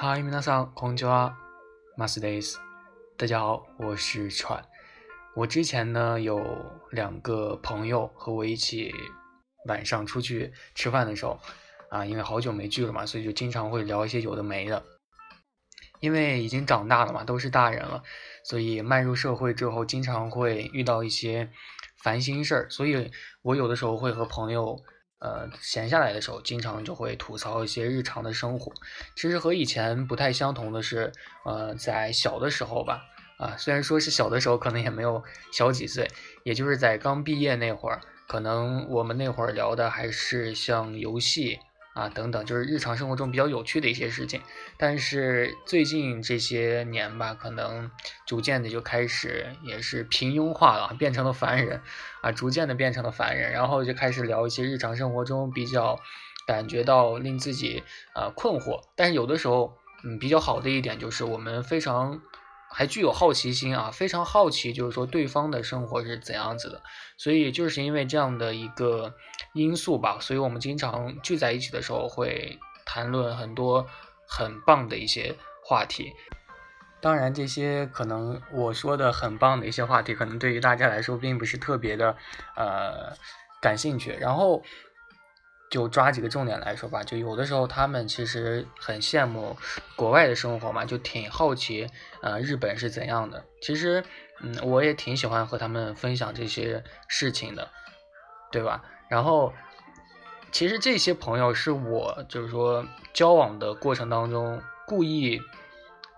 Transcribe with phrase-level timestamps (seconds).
[0.00, 1.36] Hi，皆さん、こんにちは、
[1.96, 2.60] マスです。
[3.16, 4.62] 大家好，我是川。
[5.34, 6.40] 我之前呢有
[6.90, 8.92] 两个朋友和我一起
[9.66, 11.38] 晚上出去吃饭的时候，
[11.90, 14.82] 啊，因为好久没聚了嘛，所以就经常会聊一些有的没的。
[16.00, 18.02] 因为已经长大了嘛，都是大人了，
[18.44, 21.50] 所以迈入社会之后，经常会遇到一些
[22.02, 23.10] 烦心事儿，所以
[23.42, 24.82] 我有的时候会和朋友。
[25.21, 28.73] 呃，闲下来的时候，经常就会吐槽一些日常的生活。
[29.15, 31.11] 其实和以前不太相同的是，
[31.45, 33.03] 呃，在小的时候吧，
[33.37, 36.09] 啊，虽然说是小的时候，可能也没有小几岁，
[36.43, 41.59] 也就是在刚毕业那会儿，可能我们那会儿聊的还是像游戏。
[41.93, 44.41] 啊，等等，就是日常生活中比较有趣的一些事情。
[44.77, 47.91] 但是最近这些年吧，可能
[48.25, 51.81] 逐渐的就开始也是平庸化了，变成了凡人
[52.21, 55.99] 啊，逐渐的变成了凡人，然后就开始聊一些日常生活中比较
[56.47, 57.83] 感觉到令自己
[58.13, 58.81] 啊困惑。
[58.95, 62.21] 但是有的时候，嗯，比较好的一点就是我们非常。
[62.73, 66.81] 还具有好奇心啊，非常好奇，就是说对方的生活是怎样子的，
[67.17, 69.13] 所以就是因为这样的一个
[69.53, 73.85] 因素吧，所以我们经常聚在一起的时候会谈论很多
[74.27, 76.13] 很棒的一些话题。
[77.01, 82.15] 当然，这些可能我说的很棒的一些话题，可能对于大家来说并不是特别的
[82.55, 83.13] 呃
[83.61, 84.11] 感兴趣。
[84.19, 84.63] 然后。
[85.71, 89.55] 就抓几个重点来说吧，就有的时候他们其实很羡慕
[89.95, 91.87] 国外的生活嘛，就挺好奇，
[92.21, 93.45] 呃，日本是怎样的。
[93.61, 94.03] 其实，
[94.41, 97.69] 嗯，我也挺喜欢和他们分享这些事情的，
[98.51, 98.83] 对吧？
[99.09, 99.53] 然后，
[100.51, 105.41] 其实这些朋友是我就是说交往的过程当中故意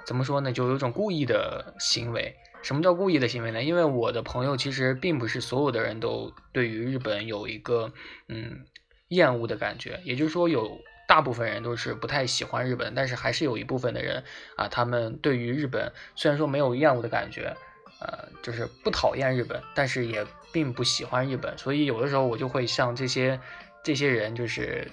[0.04, 0.52] 怎么说呢？
[0.52, 2.36] 就有种故意的行为。
[2.64, 3.62] 什么叫故意的行为呢？
[3.62, 7.94] 因为我的朋友其实并不是所有的人都对于日本有一个
[8.28, 8.66] 嗯。
[9.14, 14.24] 厌恶的感觉，也就是说，有大部分人都是不太喜欢日本，但是还是有一部分的人
[14.56, 17.56] 啊，他们对于日本虽然说没有厌恶的感觉，
[18.00, 23.40] 呃，就是不讨厌日本，但是也并不喜欢日本，所以有的时候我就会向这些
[23.84, 24.88] 这些人，就是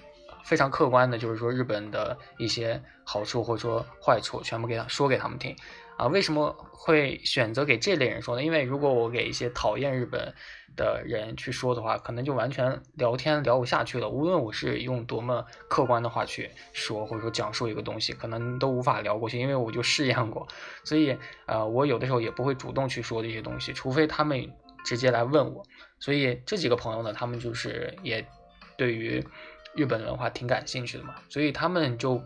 [0.44, 5.56] 非常客观的，就是说日本的一些好处或者说坏处，全部给他说给他们听。
[6.00, 8.42] 啊，为什么会选择给这类人说呢？
[8.42, 10.32] 因为如果我给一些讨厌日本
[10.74, 14.08] 的人去说的话，可能就完全聊天聊不下去了。
[14.08, 20.48] 无论我是用多么客观的话去说，或者说讲述一个东西，可能都无法聊过去，因为我就试验过。
[20.84, 24.50] 所以，呃，我有的时候也不会主动去说这些东西，除非他们
[24.86, 25.62] 直接来问我。
[25.98, 28.26] 所以这几个朋友呢，他们就是也
[28.78, 29.22] 对于
[29.74, 32.22] 日本文化挺感兴趣的嘛，所以他们就。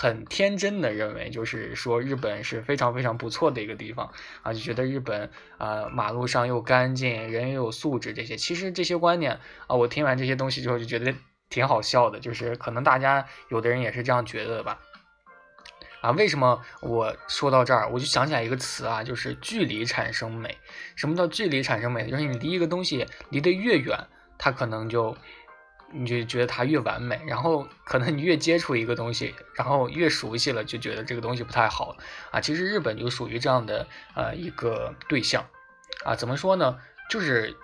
[0.00, 8.36] 很天真的认为，就是说日本是非常非常不错的一个地方啊，就觉得日本啊马路上又干净，人又有素质这些。
[8.36, 11.12] 其实这些观念啊，我听完这些东西之后就觉得
[11.50, 14.78] 挺好笑的，就是可能大家有的人也是这样觉得的吧。
[16.00, 20.56] 啊，为什么我说到这儿，我就想起来一个词啊，就是距离产生美。
[20.94, 22.08] 什么叫距离产生美？
[22.08, 23.98] 就是你离一个东西离得越远，
[24.38, 25.16] 它可能就。
[25.92, 31.96] 你就觉得它越完美，然后可能你越接触一个东西，然后越熟悉了，就觉得这个东西不太好
[32.30, 32.40] 啊。
[32.40, 35.46] 其实日本就属于这样的呃一个对象
[36.04, 36.78] 啊，怎么说呢？
[37.08, 37.56] 就是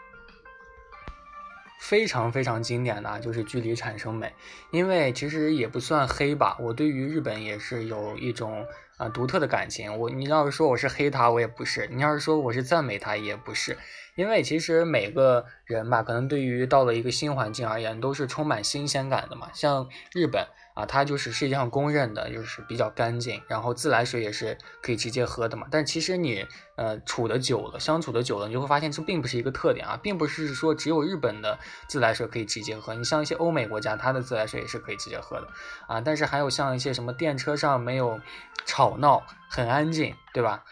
[1.81, 4.35] 非常非常经典的，就是距离产生美。
[4.71, 8.67] 因为其实也不算黑吧，我对于日本也是有一种。
[8.97, 13.77] 啊，独特的感情，我你要是说我是黑他，我也不是；你要是说我是赞美他，也不是。
[14.15, 19.51] 因为其实每个人吧，可能对于到了一个新环境而言，都是充满新鲜感的嘛。
[19.53, 20.47] 像日本。
[20.75, 25.69] 啊，它就是世界上公认的，就是比较干净，然后自来水也是可以直接喝的嘛。
[25.71, 32.93] 但其实你呃处的久了，相处的久了，你就会发现这并不是一个特点啊，并不是说只有日本的自来水可以直接喝。
[32.95, 35.47] 你像一些欧美国家，它的自来水也是可以直接喝的
[35.87, 36.01] 啊。
[36.01, 38.21] 但是还有像一些什么电车上没有
[38.67, 40.65] 吵闹，很安静，对吧？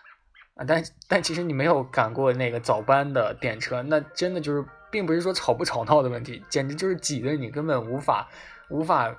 [0.56, 8.28] 啊，但但其实你没有赶过那个早班的电车，那真的就是并不是说吵不吵闹的问题，简直就是挤得你根本无法
[8.68, 9.14] 无法。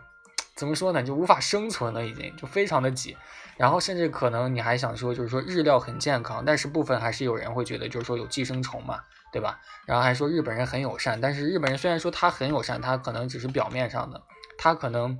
[0.55, 1.01] 怎么说呢？
[1.01, 3.17] 就无法生存了，已经就非常的挤，
[3.57, 8.99] 然后甚至可能你还想说，就是说日料很健康，但是部分还是有人会觉得，就是说有寄生虫嘛，
[9.31, 9.59] 对吧？
[9.87, 14.21] 然后还说日本人很友善，但是日本人虽然说他很友善，他可能只是表面上的，
[14.55, 15.17] 他可能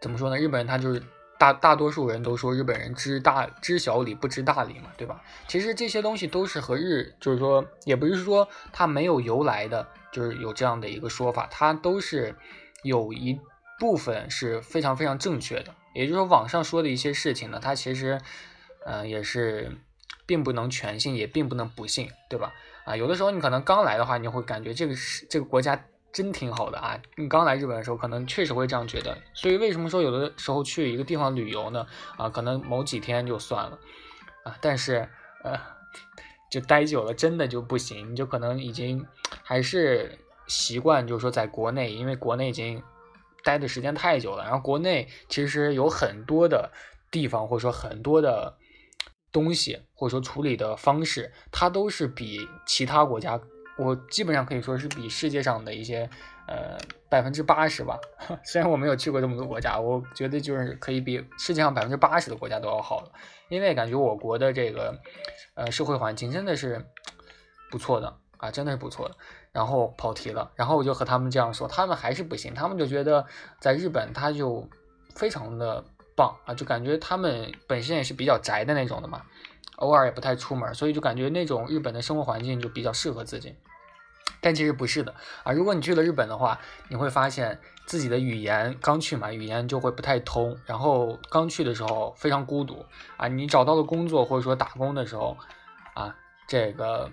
[0.00, 0.36] 怎么说呢？
[0.36, 1.02] 日本人他就是
[1.36, 5.20] 大大多数人都说日本人知大知小理不知大理嘛，对吧？
[5.48, 12.36] 其实这些东西都是和日，就是说也不是说他没有由来的，就是有这样的一个说法，他都是
[12.84, 13.40] 有一。
[13.78, 18.20] 部分是非常非常正确的，也就是说，网上说的一些事情呢，它其实，
[18.84, 19.76] 嗯，也是
[20.24, 22.52] 并不能全信，也并不能不信，对吧？
[22.84, 26.98] 啊，有的时候你可能刚来的话，你会感觉这个是这个国家真挺好的啊！
[27.16, 29.18] 你刚来日本的时候，可能确实会这样觉得。
[29.34, 31.86] 所以为什么说有的时候去一个地方旅游呢？
[32.16, 33.78] 啊，可能某几天就算了
[34.44, 35.06] 啊，但是
[35.42, 35.60] 呃，
[36.50, 39.04] 就待久了真的就不行，你就可能已经
[39.42, 42.82] 还是习惯，就是说在国内，因为国内已经
[43.46, 44.42] 待的时间太久了。
[44.42, 46.72] 然后国内其实有很多的
[47.12, 48.58] 地方，或者说很多的
[49.30, 53.40] 东西，或者说处理的方式，它都是比其他国家。
[53.78, 56.08] 我基本上可以说是比世界上的一些，
[56.48, 56.78] 呃，
[57.10, 57.98] 百分之八十吧。
[58.42, 63.12] 虽然我没有去过这么多国家，我觉得就是可以比世界上百分之八十的国家都要好了。
[63.48, 64.98] 因为感觉我国的这个，
[65.54, 66.84] 呃，社会环境真的是
[67.70, 69.14] 不错的啊，真的是不错的。
[69.52, 73.24] 然后跑题了，然后我就和他们这样说，他们还是不行，他们就觉得
[73.60, 74.68] 在日本他就
[75.14, 75.84] 非常的
[76.14, 79.22] 棒啊，就感觉他们本身也是比较宅的那种的嘛。
[79.76, 83.54] 偶尔也不太出门，所以就感觉那种日本的生活环境就比较适合自己。
[84.40, 85.52] 但其实不是的啊！
[85.52, 86.58] 如果你去了日本的话，
[86.88, 90.56] 你会发现自己的语言刚去嘛，语言就会不太通。
[90.66, 92.84] 然后刚去的时候非常孤独
[93.16, 93.28] 啊！
[93.28, 95.36] 你找到了工作或者说打工的时候
[95.94, 96.14] 啊，
[96.46, 97.10] 这个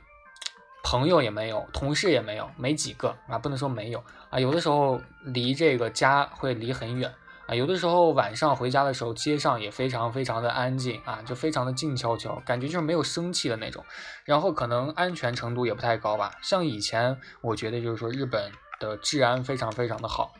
[0.84, 4.40] 朋友也没有，同事也没有，没几个啊，不能说没有啊。
[4.40, 7.12] 有的时候离这个家会离很远。
[7.46, 13.84] 啊，有的时候晚上回家的时候，街上也非常非常的安静啊，就非常的静悄悄，感觉就是没有生气的那种。
[14.24, 16.32] 然后可能安全程度也不太高吧。
[16.42, 20.34] 像以前我觉得就是说日本的治安非常非常的好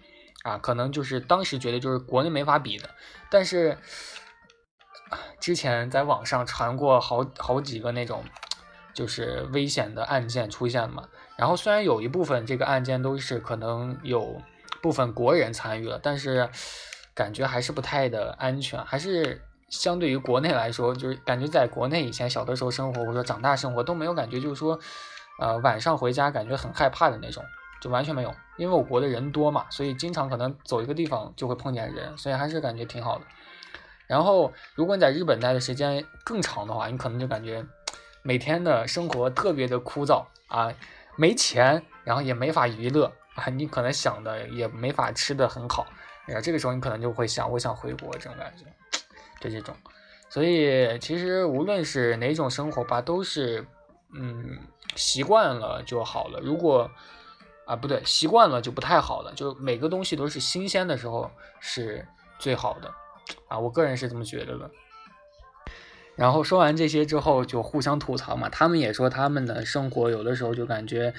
[0.44, 2.90] 啊，可能就是当时觉得就是国内没法比的。
[3.30, 3.78] 但是
[5.42, 8.24] 之前在网上传过好好几个那种
[8.94, 11.08] 就是危险的案件出现嘛。
[11.36, 14.42] 然后虽然有一部分这个案件都是可能有
[14.82, 16.50] 部分国人参与了，但是。
[17.16, 24.80] 感觉还是不太的安全，还是相对于国内来说，就是感觉在国内以前小的时候生活或者说长大生活都没有感觉，就是说，
[25.40, 27.46] 呃，晚上回家感觉很害怕的那种，
[27.80, 28.34] 就完全没有。
[28.58, 33.26] 因为我国的人多嘛，所以经常可能走一个地方就会碰见人，所以还是感觉挺好的。
[34.08, 37.64] 然后，如果你在日本待的时间更长的话，你可能就感觉
[38.24, 40.74] 每天的生活特别的枯燥啊，
[41.18, 45.86] 没钱，然后也没法娱乐啊，你可能想的也没法吃的很好。
[46.28, 48.66] 哎呀，这个时候你可能就会想，我想回国这种感觉，
[49.42, 49.76] 就这种。
[50.30, 53.68] 所以其实无论是哪种生活吧，都是，
[54.14, 54.58] 嗯，
[54.96, 56.40] 习惯了就好了。
[56.40, 56.90] 如果
[57.66, 59.34] 啊不对，习惯了就不太好了。
[59.36, 61.30] 就每个东西都是新鲜的时候
[61.60, 62.08] 是
[62.40, 62.90] 最好的
[63.50, 64.72] 啊，我个人是这么觉得的。
[66.16, 68.50] 然后说完这些之后，就互相吐槽嘛。
[68.50, 71.14] 他们也说他们的生活有的时候就感觉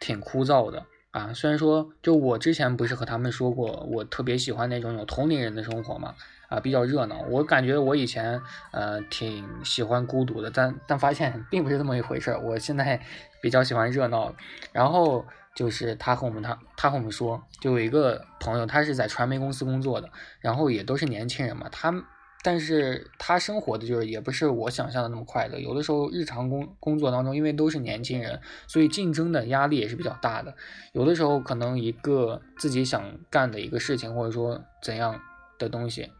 [0.00, 0.86] 挺枯燥的。
[1.12, 6.14] 啊，虽然说，就我之前不是和他们说过，我特别喜欢那种有同龄人的生活嘛，
[6.48, 7.22] 啊，比较热闹。
[7.28, 12.38] 我感觉我以前呃挺喜欢孤独的，但但发现并不是这么一回事儿。
[12.38, 13.00] 我现在
[13.42, 14.32] 比较喜欢热闹。
[14.70, 20.08] 然后就是他和我们他他和我们说，就有一个朋友，他是在传媒公司工作的，
[20.40, 21.92] 然后也都是年轻人嘛，他。
[22.42, 30.54] 但是他生活的就是也不是我想象的那么快乐，有的时候日常工工作当中，因为都是年轻人，所以竞争的压力也是比较大的。
[30.92, 35.20] 有的时候可能一个自己想干的一个事情，或者说怎样
[35.58, 36.10] 的东西，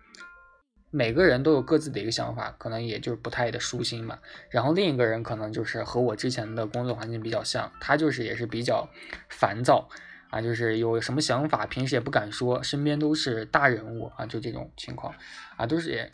[0.91, 4.19] 每个人都有各自的一个想法，可能也就是不太的舒心嘛。
[4.51, 8.87] 然后另一个人可能就是和我之前的工作环境比较像，他就是也是比较
[9.31, 9.89] 烦躁。
[10.31, 15.13] 啊，就是有什么想法，平时也不敢说，身边都是大人物啊，就这种情况，
[15.57, 16.09] 啊，都是也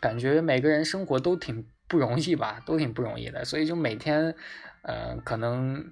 [0.00, 4.34] 感觉每个人生活都挺不容易吧，都挺不容易的，所以就每天，
[4.82, 5.84] 呃，可能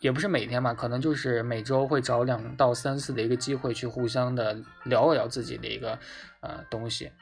[0.00, 5.98] 也不是每天吧，可能就是每周会找两到三次的一个机会去互相的聊一聊自己的一个
[6.40, 7.12] 呃东西，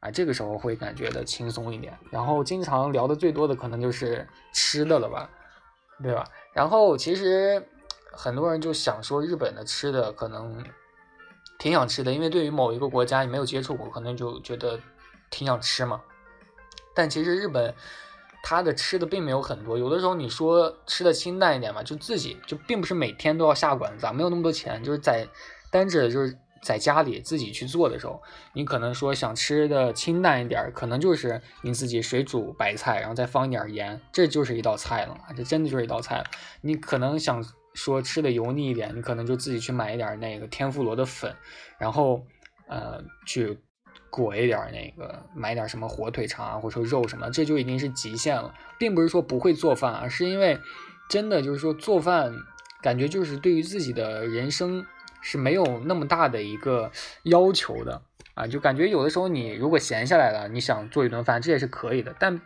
[0.00, 5.28] 啊，这个时候会感觉的轻松一点，然后经常聊的最多的可能就是吃的了吧，
[6.02, 6.24] 对吧？
[6.54, 7.62] 然后其实。
[8.18, 10.64] 很多人就想说日本的吃的可能
[11.56, 14.76] 挺想吃的，因为对于某一个国家你没有接触过，可能就觉得
[15.30, 16.00] 挺想吃嘛。
[16.96, 17.72] 但其实日本
[18.42, 25.24] 它的吃的并没有很多，有的时候你说吃的清淡一点嘛，就自己就并不是每天都要下馆子，没有那么多钱，就是在
[25.70, 28.20] 单着就是在家里自己去做的时候，
[28.52, 36.24] 你可能说想吃的清淡一点，可能就是你自己水煮白菜，然后再放一点盐，这就是一道菜了，这真的就是一道菜了。
[36.62, 37.44] 你可能想。
[37.78, 41.32] 说吃的油腻一点，你可能就自己去买一点那个天妇罗的粉，
[41.78, 42.26] 然后
[42.66, 43.56] 呃去
[44.10, 50.58] 裹一点那个，买点什么火腿肠啊，或者说肉什么，这就已经是极限了，并不是说不会做饭啊，是因为
[51.08, 52.32] 真的就是说做饭
[52.82, 54.84] 感觉就是对于自己的人生
[55.22, 56.90] 是没有那么大的一个
[57.22, 58.02] 要求的
[58.34, 62.40] 啊，就感觉有的时候你如果闲下来了，你想做一顿饭，这也是可以的，但。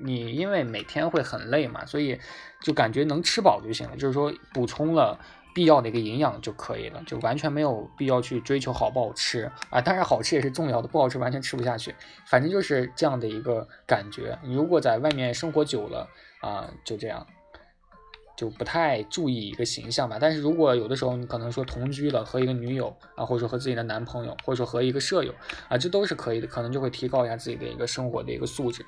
[0.00, 2.18] 你因为每天会很累嘛，所以
[2.62, 3.96] 就感觉能吃饱就行了。
[3.96, 5.18] 就是说补充了
[5.54, 9.80] 必要的一个营养就可以了，就完全没有必要去追求好不好吃啊。
[9.80, 11.94] 当然好吃也是重要的，不好吃完全吃不下去。
[12.26, 14.38] 反正就是这样的一个感觉。
[14.42, 16.08] 你如果在外面生活久了
[16.40, 17.26] 啊，就这样，
[18.34, 20.16] 就不太注意一个形象吧。
[20.18, 25.34] 但是如果有的时候你可能说同居了，和一个女友啊，或者说和自己的男朋友，或者说和一个舍友
[25.68, 28.84] 啊，这都是可以的，可能就会提高一下自己的一个生活的一个素质。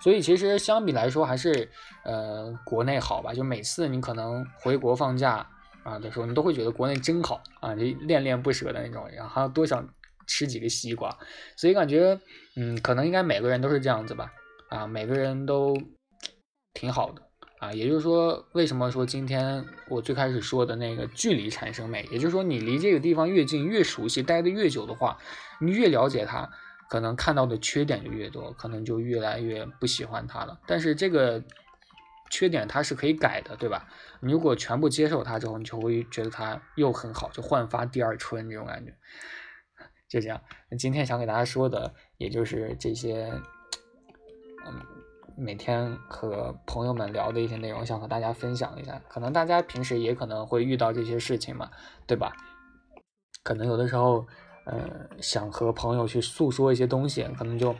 [0.00, 1.68] 所以其实相比来说，还是
[2.04, 3.32] 呃国内好吧。
[3.32, 5.46] 就每次你可能回国放假。
[5.82, 9.88] 啊的时候，你都会觉得国内真好啊，就恋恋不舍的那种，然后多想
[10.26, 11.16] 吃几个西瓜，
[11.56, 12.20] 所以感觉，
[12.54, 14.30] 嗯，可能应该每个人都是这样子吧，
[14.68, 15.74] 啊，每个人都
[16.74, 17.22] 挺好的
[17.60, 25.16] 啊，也就是说，为什么说今天我最开始说的那个距离产生美，也就是说，你离这个地方越近，越熟悉，待的越久的话，
[25.62, 26.46] 你越了解它，
[26.90, 30.60] 可能看到的缺点就越多，可能就越来越不喜欢它了。
[30.66, 31.42] 但是这个。
[32.32, 33.88] 缺点它是可以改的，对吧？
[34.20, 38.94] 你如果全部接受它之后，你就会觉得它又很好，就焕发第二春这种感觉。
[40.08, 40.40] 就这样，
[40.78, 43.32] 今天想给大家说的，也就是这些，
[44.64, 44.80] 嗯，
[45.36, 49.02] 每天和朋友们聊的一些内容，想和大家分享一下。
[49.08, 51.68] 可能大家平时也可能会遇到这些事情嘛，
[52.06, 52.32] 对吧？
[53.42, 54.24] 可能有的时候，
[54.64, 57.74] 呃，想和朋友去诉说一些东西，可能就。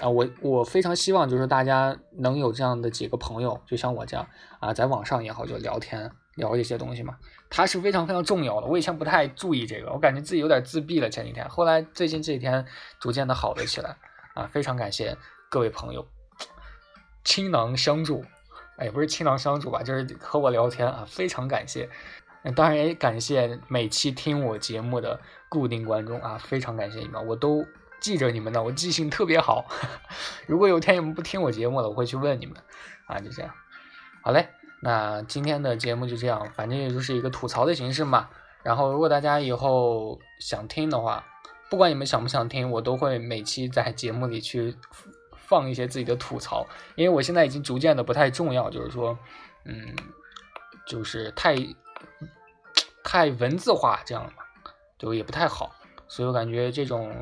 [0.00, 4.26] 啊，我我非常希望就是大家能有这样的几个朋友，就像我这样
[4.58, 7.16] 啊，在网上也好，就聊天聊一些东西嘛，
[7.48, 8.66] 它是非常非常重要的。
[8.66, 12.66] 我以前不太注意这个，我感觉自己有点自闭了前几天，后来最近这几天
[12.98, 13.96] 逐渐的好了起来
[14.34, 15.16] 啊，非常感谢
[15.48, 16.04] 各位朋友
[17.22, 18.24] 倾囊相助，
[18.78, 21.88] 哎，不是倾囊相助吧，就是和我聊天啊，非常感谢。
[22.52, 27.64] 当然也感谢每期听我节目的固定观众啊，非常感谢你们，我都。
[28.00, 29.64] 记着你们的，我记性特别好。
[30.46, 32.54] 如果有天你们不听我节目了，我会去问你们。
[33.06, 33.50] 啊，就这样。
[34.22, 34.50] 好嘞，
[34.82, 38.28] 那今天的节目就这样，反正也就是一个吐槽的形式嘛。
[38.62, 41.24] 然后，如果大家以后想听的话，
[41.70, 44.76] 不管你们想不想听，我都会每期在节目里去
[45.34, 46.66] 放一些自己的吐槽。
[46.96, 49.18] 因为我现在已经逐渐的不太重要，就是说，
[49.64, 49.96] 嗯，
[50.86, 51.56] 就是太
[53.04, 54.42] 太文字化这样嘛，
[54.98, 55.70] 就也不太好。
[56.08, 57.14] 所以我感觉这种。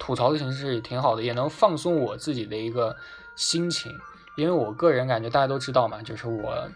[0.00, 2.96] 吐槽的形式也挺好的，也能放松我自己的一个
[3.36, 3.92] 心情，
[4.36, 6.68] 因为我个人感觉大家都知道嘛，就是我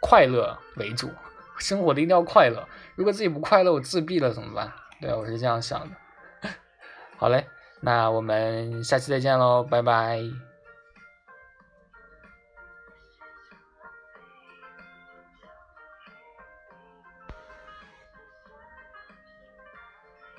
[0.00, 1.10] 快乐为主，
[1.58, 2.66] 生活的一定要快乐。
[2.94, 4.72] 如果自己不快乐，我自闭了怎么办？
[4.98, 6.48] 对我是这样想的。
[7.18, 7.46] 好嘞，
[7.80, 10.22] 那我们下期再见喽，拜拜。